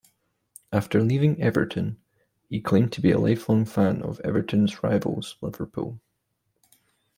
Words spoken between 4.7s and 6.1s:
rivals Liverpool.